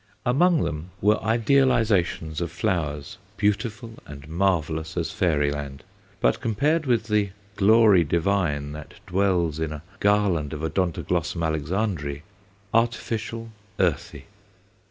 [0.25, 5.83] Among them were idealizations of flowers, beautiful and marvellous as fairyland,
[6.19, 12.23] but compared with the glory divine that dwells in a garland of Odontoglossum Alexandræ,
[12.73, 14.25] artificial, earthy.